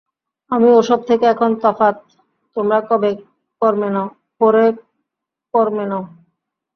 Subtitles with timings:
[0.51, 1.95] আমি ও-সব থেকে এখন তফাত,
[2.55, 6.03] তোমরা করে-কর্মে নাও।